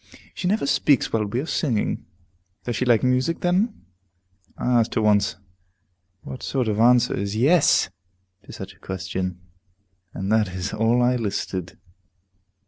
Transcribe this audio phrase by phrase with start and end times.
[0.33, 2.07] She never speaks while we are singing.
[2.63, 3.85] Does she like music, then?
[4.57, 5.35] I asked her once,
[6.23, 7.89] but what sort of answer is "Yes!"
[8.45, 9.39] to such a question?
[10.11, 11.77] And that is all I elicited.